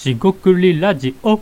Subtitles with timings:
[0.00, 1.38] しごくりラジオ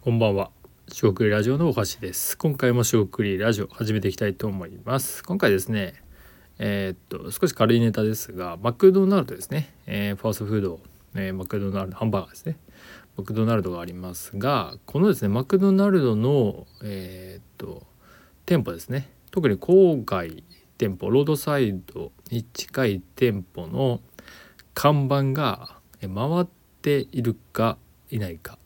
[0.00, 0.52] こんばんは。
[0.86, 2.38] しごくりラジオのお箸です。
[2.38, 5.24] 今回もしごくりラジオ始めていきたいと思います。
[5.24, 5.94] 今回ですね、
[6.60, 10.78] えーっと少し軽いネタですが、マクドナルドですね、えーファーストフード、
[11.16, 12.58] えーマクドナルドハンバーガーですね。
[13.16, 17.82] マクドナルドがありますが、このですねマクドナルドのえーっと
[18.46, 19.10] 店舗ですね。
[19.32, 20.44] 特に郊外
[20.78, 24.00] 店舗、ロードサイドに近い店舗の
[24.74, 25.76] 看板が
[26.06, 26.46] 回っ
[26.82, 27.76] ているか
[28.10, 28.58] いないか。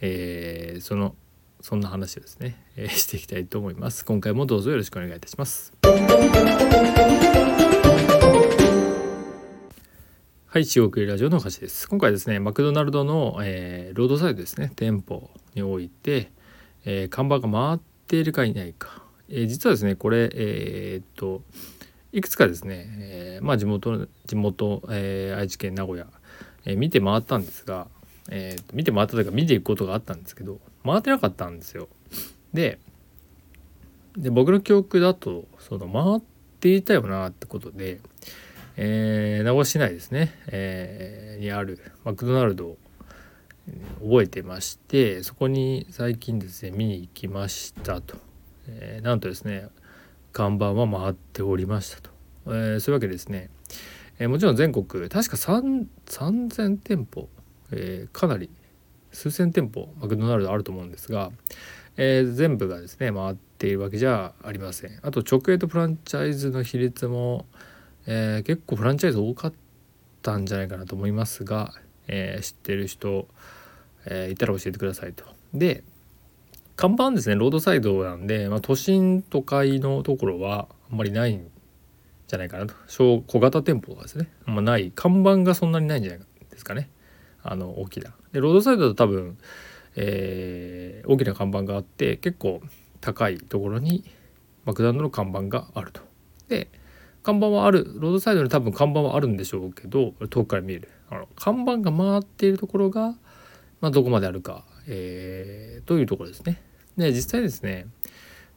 [0.00, 1.14] えーその
[1.60, 4.04] そんな話をですね、えー していきたいと思います。
[4.04, 5.72] 今回もどうぞよろしくお願いいたします。
[10.46, 11.88] はい中国ラジオのお箸です。
[11.88, 16.30] 今回ですねマクドナルドの、えーロードサイドですね店舗において、
[16.84, 21.42] えー看板が回っているかいないか、えー実はですねこれえーっと
[22.12, 26.06] いくつかですね、えーまあ地元地元、えー愛知県名古屋、
[26.66, 27.86] えー見て回ったんですが
[28.30, 31.88] えー見て回ったというか見ていくことがあったんですけど回ってなかったんですよ。
[32.52, 32.78] で
[34.16, 36.22] で僕の記憶だとその回っ
[36.60, 38.00] ていたよなってことで、
[38.76, 42.78] えー名古屋市内ですね、えーにあるマクドナルドを
[44.00, 48.16] 覚えてましてそこに最近ですね見に行きましたと、
[48.68, 49.68] えーなんとですね
[50.32, 52.10] 看板は回っておりましたと、
[52.46, 53.50] えーそういうわけですね、
[54.18, 57.28] えーもちろん全国確か3,000店舗
[57.72, 58.50] えーかなり
[59.12, 61.30] 数千店舗マクドナルドあると思うんですが、
[61.96, 67.46] えー全部がですね回っているわけじゃありませんあと直営とフランチャイズの比率も、
[68.06, 69.52] えー結構フランチャイズ多かっ
[70.22, 71.72] たんじゃないかなと思いますが、
[72.08, 73.28] えー知ってる人、
[74.06, 75.24] えいたら教えてくださいと。
[75.54, 75.82] で
[76.76, 81.50] 看板ですねロードサイドなんで、まあ、都心都会のところはあんまりないん
[82.26, 86.90] じゃないかなと小小型店舗がですねあんまない看板がそんなにないんじゃないですかね。
[87.42, 88.14] あの大きな。
[88.32, 89.38] でロードサイドだと多分、
[89.94, 92.60] えー大きな看板があって結構
[93.00, 94.04] 高いところに
[94.64, 96.00] マクドナルドの看板があると。
[96.48, 96.68] で
[97.22, 103.16] 看板はあるロードサイドに多分看板はあるんでしょうけど遠くから見えるあの看板が回っているところが、
[103.80, 106.60] まあ、どこまであるか、えーというところですね。
[106.96, 107.86] で実際ですね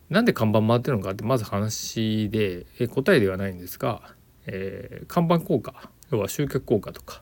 [0.09, 4.01] なんで看板回ってるのかってまず話で、え答えではないんですが、
[4.47, 7.21] えー看板効果要は集客効果とか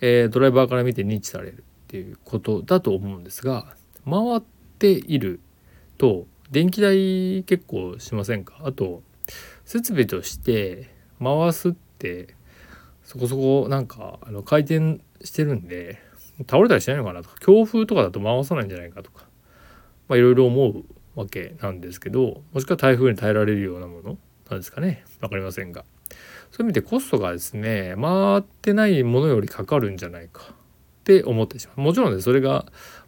[0.00, 4.42] えードライバーから見て認知されるっていうことだと思うんですが回っ
[4.78, 5.40] ている
[5.98, 8.56] と電気代結構しませんか？
[8.64, 9.02] あと
[9.64, 10.90] 設備として
[11.22, 12.34] 回すって
[13.02, 16.00] そこそこなんかあの回転してるんで
[16.40, 19.24] 倒れたりしないのかなとか強風とかだと回さないんじゃないかとか
[20.08, 24.18] まあいろいろ思うわけなんですけどもしくは台風に耐えられるようなもの
[24.50, 25.04] なんですかね。
[25.20, 25.84] 分かりませんが。
[26.50, 30.42] そういう意味でコストがですね回ってないものよりかかるんじゃないか。
[30.50, 30.54] っ
[31.04, 31.80] て思ってしまう。
[31.80, 32.66] もちろんねそれが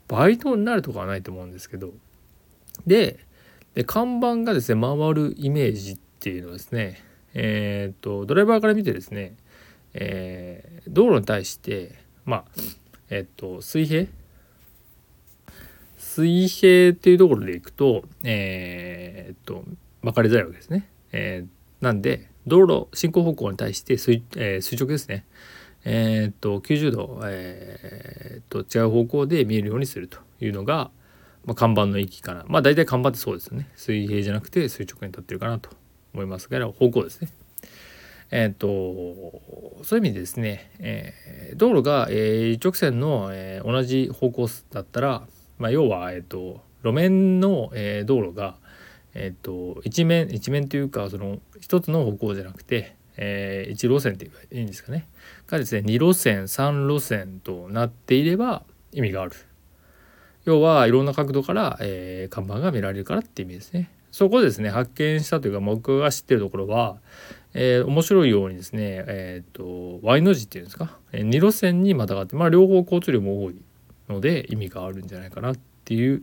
[0.09, 1.93] バイトになるとかはないと思うんですけど。
[2.87, 3.19] で
[3.75, 7.03] で看板がですね回るイメージっていうのはですね
[7.35, 9.37] えっ、とドライバーから見てですね、
[9.93, 12.45] えー道路に対してまあ
[13.11, 14.07] えっ、と水平
[16.17, 19.65] 水平っていうところでいくとえっ、と
[20.03, 20.89] 分かりづらいわけですね。
[21.13, 25.27] えーなんで道路進行方向に対して垂,、えー垂直ですね。
[25.85, 30.91] えーっと90度、えーっと違う方向で見えるようにするというのが、
[31.45, 32.47] まあ、看板の域かな。
[32.49, 33.69] まあ大体看板ってそうですよね。
[33.77, 35.69] 水平じゃなくて垂直に立ってるかなと
[36.15, 37.29] 思いますが方向ですね。
[38.31, 38.69] えーっと
[39.85, 45.27] そういう意味でですね、えー道路が、えー一直線の、えー同じ方向だったら、
[45.59, 48.57] まあ、要は、えっと路面の、え道路が
[49.15, 55.09] えっと一面一面というかその一つの方向じゃなくて、えー一路線っていうかいいんですかね。
[55.47, 58.63] がですね二路線三路線となっていれば
[58.93, 59.33] 意味がある。
[60.45, 63.91] 要はいろんな角度から、えー看板が見られるからって意味ですね。
[64.13, 66.99] そこですね発見したというか僕が知ってるところは、
[67.55, 73.57] えー面白いようにですねえっ、と Y の字っていうんですか、え二路線にまたがってまあ両方交通量も多い。
[74.09, 76.23] ので意味があるんじゃないかなっていう、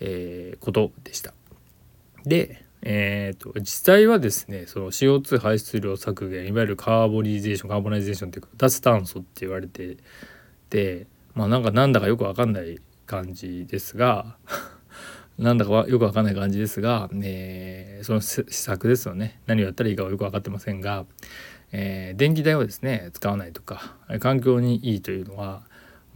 [0.00, 1.32] えーことでした。
[2.24, 9.96] で、えー、と実際はですねその CO2 排出量削減いわゆるカーボニゼーションカーボナイゼーションっていうか脱炭素って言われて
[10.70, 14.36] てまあなんかなんだかよくわかんない感じですが
[15.38, 21.06] なんだかはよくわかんない感じですが、えーその施策ですよね何をやったらいいかはよく分かってませんが、
[21.72, 25.64] えー電気代をですね使わないとか環境にいいというのは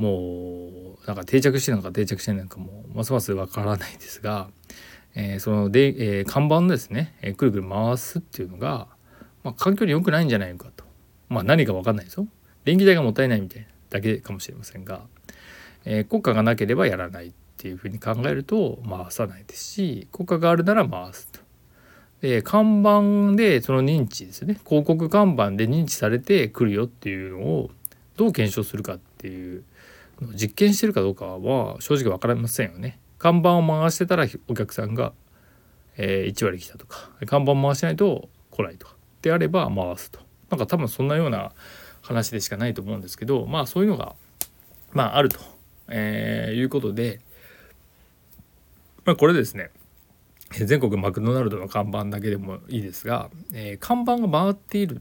[0.00, 4.48] もうなんか定着してるのか定着してないのかもますますわからないですが、
[5.14, 8.88] えーそので、えー看板のですね、えーくるくる回すっていうのが、
[9.44, 10.84] まあ、環境に良くないんじゃないのかと。
[11.28, 12.26] まあ何か分かんないですよ。
[12.64, 15.02] 電気代がもったいないみたいなだけかもしれませんが、
[15.84, 21.40] え、国家がなければやらないっていうふうに考えると回さないですし国家があるなら回すと。
[22.22, 24.58] で看板でその認知ですね。
[24.66, 27.70] 広告看板で認知されてくるよっていうのを
[28.16, 29.64] どう検証するかっていう
[30.34, 32.98] 実験してるかどうかは正直分かりませんよね。
[33.18, 35.12] 看板を回してたらお客さんが、
[35.96, 37.10] え、1割来たとか。
[37.26, 38.96] 看板回してないと来ないとか。
[39.22, 40.20] であれば回すと。
[40.50, 41.52] なんか多分そんなような
[42.02, 44.14] 話でしかないと思うんですけどまあそういうのが
[44.92, 45.38] まああると、
[45.88, 47.20] えー、いうことで、
[49.04, 49.70] まあ、これですね。
[50.50, 55.00] 全国マクドナルドの看板だけでもいいですが、えー、看板が回っている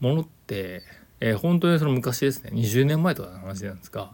[0.00, 0.82] ものって、
[1.20, 4.12] えー、本当にその昔ですね20年前とかの話なんですが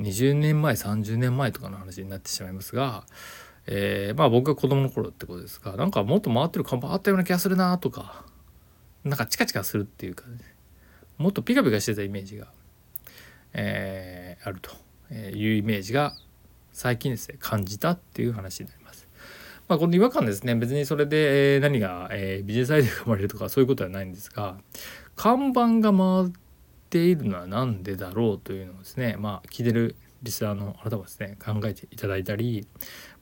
[0.00, 3.04] 20年前30年前とかの話になってしまいますが、
[3.66, 8.24] えー、まあ僕が子供の頃ってことですがなんかもっと回ってる看板あったような気がするなとか
[9.04, 10.38] なんかチカチカするっていうか、ね、
[11.18, 12.46] もっとピカピカしてたイメージが、
[13.52, 16.14] えー、あるというイメージが
[16.72, 19.08] 最近ですね感じたっていう話になります。
[19.68, 24.56] まあ、この違和感ですね別にそれで何が、えー、ビジネスアイデアが生まれるとかそういうことはないんですが
[25.18, 26.32] 看板が回っ
[26.90, 32.68] ているのは何でだろうというのをですねまあ聞いてるリスナーのあなたもですね考えていただいたり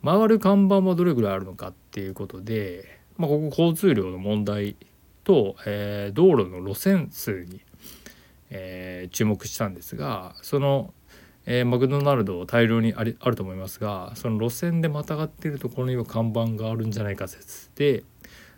[0.04, 4.76] 回る看板はどれぐらいあるのかっていうことで、まあ、ここ交通量の問題
[5.25, 7.62] と、えー、道路の路線数に、
[8.50, 10.92] えー、注目したんですがその、
[11.46, 18.04] えー、マクドナルド大量にありあると思いますがその路線でまたがっているところには看板があるんじゃないか説で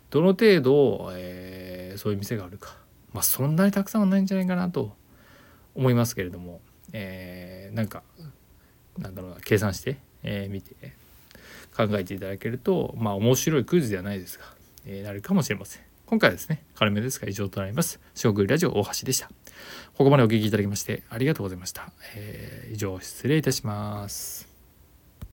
[0.09, 2.88] どの程度、えそういう店があるか。
[3.13, 4.95] まあそんなにたくさんはないんじゃないかなと
[5.75, 6.61] 思いますけれども、
[6.93, 8.03] えー、なんか
[8.97, 10.73] なんだろうな計算して、えー、見て
[11.75, 14.45] 考えていただけるとまあ面白いクイズではないですが、
[14.85, 15.83] えー、なるかもしれません。
[16.05, 17.99] 今回はですね、軽めですが以上となります。
[18.15, 19.29] 四国ラジオ大橋でした。
[19.95, 21.91] ここまでお聴きいただきましてありがとうございました。
[22.15, 24.48] えー、以上失礼いたします。